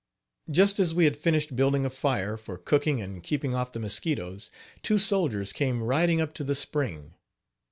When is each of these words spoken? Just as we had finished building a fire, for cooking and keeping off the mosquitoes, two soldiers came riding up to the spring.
Just 0.49 0.79
as 0.79 0.95
we 0.95 1.03
had 1.03 1.15
finished 1.15 1.55
building 1.55 1.85
a 1.85 1.89
fire, 1.91 2.35
for 2.35 2.57
cooking 2.57 3.03
and 3.03 3.21
keeping 3.21 3.53
off 3.53 3.71
the 3.71 3.79
mosquitoes, 3.79 4.49
two 4.81 4.97
soldiers 4.97 5.53
came 5.53 5.83
riding 5.83 6.19
up 6.19 6.33
to 6.33 6.43
the 6.43 6.55
spring. 6.55 7.13